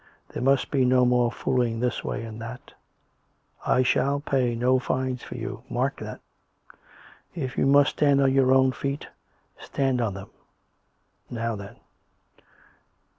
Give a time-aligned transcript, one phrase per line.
[0.29, 2.73] There must be no more fooling this way and that.
[3.67, 6.21] I shall pay no fines for you— mark that!
[7.35, 9.09] If you must stand on your own feet,
[9.59, 10.31] stand on them....
[11.29, 11.75] Now then